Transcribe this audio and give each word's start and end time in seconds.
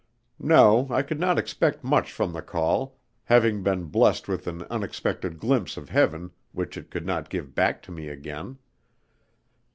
No, 0.39 0.87
I 0.89 1.03
could 1.03 1.19
not 1.19 1.37
expect 1.37 1.83
much 1.83 2.11
from 2.11 2.33
the 2.33 2.41
call, 2.41 2.97
having 3.25 3.61
been 3.61 3.83
blessed 3.83 4.27
with 4.27 4.47
an 4.47 4.63
unexpected 4.63 5.37
glimpse 5.37 5.77
of 5.77 5.89
heaven 5.89 6.31
which 6.53 6.75
it 6.75 6.89
could 6.89 7.05
not 7.05 7.29
give 7.29 7.53
back 7.53 7.83
to 7.83 7.91
me 7.91 8.07
again. 8.07 8.57